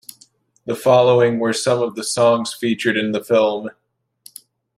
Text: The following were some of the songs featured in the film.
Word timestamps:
The 0.65 0.73
following 0.75 1.37
were 1.37 1.53
some 1.53 1.79
of 1.83 1.93
the 1.93 2.03
songs 2.03 2.55
featured 2.55 2.97
in 2.97 3.11
the 3.11 3.23
film. 3.23 3.69